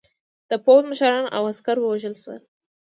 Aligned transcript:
د 0.49 0.51
پوځ 0.65 0.81
مشران 0.89 1.25
او 1.35 1.43
عسکر 1.51 1.77
ووژل 1.79 2.15
شول. 2.21 2.39